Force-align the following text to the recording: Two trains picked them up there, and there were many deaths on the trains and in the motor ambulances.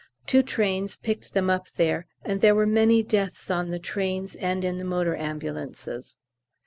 Two 0.25 0.41
trains 0.41 0.95
picked 0.95 1.35
them 1.35 1.47
up 1.47 1.69
there, 1.75 2.07
and 2.23 2.41
there 2.41 2.55
were 2.55 2.65
many 2.65 3.03
deaths 3.03 3.51
on 3.51 3.69
the 3.69 3.77
trains 3.77 4.35
and 4.35 4.65
in 4.65 4.79
the 4.79 4.83
motor 4.83 5.15
ambulances. 5.15 6.17